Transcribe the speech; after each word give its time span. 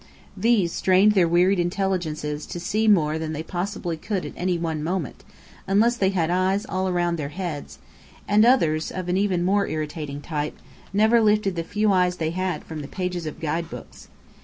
These 0.35 0.71
strained 0.73 1.11
their 1.11 1.27
wearied 1.27 1.59
intelligences 1.59 2.47
to 2.47 2.59
see 2.59 2.87
more 2.87 3.19
than 3.19 3.33
they 3.33 3.43
possibly 3.43 3.97
could 3.97 4.25
at 4.25 4.33
any 4.35 4.57
one 4.57 4.81
moment, 4.81 5.23
unless 5.67 5.95
they 5.95 6.09
had 6.09 6.31
eyes 6.31 6.65
all 6.67 6.91
round 6.91 7.19
their 7.19 7.29
heads; 7.29 7.77
and 8.27 8.43
others, 8.43 8.89
of 8.89 9.09
an 9.09 9.17
even 9.17 9.43
more 9.45 9.67
irritating 9.67 10.19
type, 10.19 10.57
never 10.91 11.21
lifted 11.21 11.55
the 11.55 11.63
few 11.63 11.91
eyes 11.93 12.17
they 12.17 12.31
had 12.31 12.63
from 12.63 12.81
the 12.81 12.87
pages 12.87 13.27
of 13.27 13.39
guide 13.39 13.69
books. 13.69 14.07